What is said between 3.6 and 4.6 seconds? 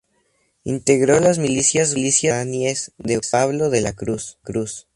de la Cruz.